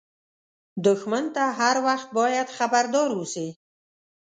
[0.85, 3.47] دښمن ته هر وخت باید خبردار اوسې